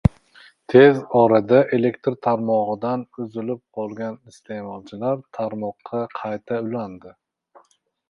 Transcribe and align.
Tez 0.71 0.95
orada 1.19 1.59
elektr 1.77 2.15
tarmog‘idan 2.29 3.05
uzilib 3.27 3.63
qolgan 3.81 4.19
iste’molchilar 4.35 5.23
tarmoqqa 5.41 6.05
qayta 6.19 6.63
ulanadi. 6.69 7.19